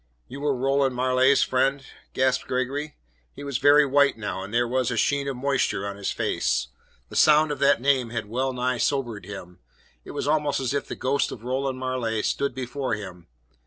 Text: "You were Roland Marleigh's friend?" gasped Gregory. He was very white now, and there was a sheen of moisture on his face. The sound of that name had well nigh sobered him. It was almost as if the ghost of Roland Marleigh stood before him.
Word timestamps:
"You 0.27 0.39
were 0.39 0.55
Roland 0.55 0.95
Marleigh's 0.95 1.43
friend?" 1.43 1.85
gasped 2.13 2.47
Gregory. 2.47 2.95
He 3.33 3.43
was 3.43 3.59
very 3.59 3.85
white 3.85 4.17
now, 4.17 4.41
and 4.41 4.51
there 4.51 4.67
was 4.67 4.89
a 4.89 4.97
sheen 4.97 5.27
of 5.27 5.37
moisture 5.37 5.87
on 5.87 5.95
his 5.95 6.11
face. 6.11 6.69
The 7.09 7.15
sound 7.15 7.51
of 7.51 7.59
that 7.59 7.79
name 7.81 8.09
had 8.09 8.25
well 8.25 8.51
nigh 8.51 8.79
sobered 8.79 9.25
him. 9.27 9.59
It 10.03 10.09
was 10.09 10.27
almost 10.27 10.59
as 10.59 10.73
if 10.73 10.87
the 10.87 10.95
ghost 10.95 11.31
of 11.31 11.43
Roland 11.43 11.77
Marleigh 11.77 12.23
stood 12.23 12.55
before 12.55 12.95
him. 12.95 13.27